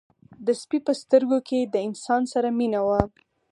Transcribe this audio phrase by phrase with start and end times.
[0.45, 3.01] د سپي په سترګو کې له انسان سره مینه وه.